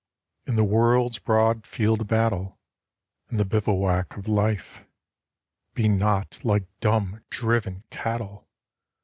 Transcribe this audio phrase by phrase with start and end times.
[0.47, 2.57] In the world's broad field of battle,
[3.29, 4.83] In the bivouac of Life,
[5.75, 8.49] Be not like dumb, driven cattle